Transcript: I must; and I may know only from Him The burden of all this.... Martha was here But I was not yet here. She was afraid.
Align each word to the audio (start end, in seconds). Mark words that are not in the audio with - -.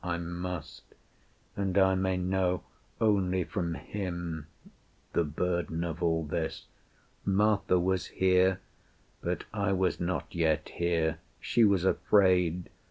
I 0.03 0.17
must; 0.17 0.95
and 1.55 1.77
I 1.77 1.93
may 1.93 2.17
know 2.17 2.63
only 2.99 3.43
from 3.43 3.75
Him 3.75 4.47
The 5.13 5.23
burden 5.23 5.83
of 5.83 6.01
all 6.01 6.23
this.... 6.25 6.65
Martha 7.23 7.77
was 7.79 8.07
here 8.07 8.61
But 9.21 9.43
I 9.53 9.73
was 9.73 9.99
not 9.99 10.33
yet 10.33 10.69
here. 10.69 11.19
She 11.39 11.63
was 11.63 11.85
afraid. 11.85 12.71